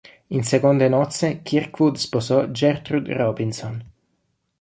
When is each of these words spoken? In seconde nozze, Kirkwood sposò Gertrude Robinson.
In 0.35 0.43
seconde 0.43 0.87
nozze, 0.89 1.41
Kirkwood 1.43 1.95
sposò 1.95 2.49
Gertrude 2.49 3.13
Robinson. 3.13 3.77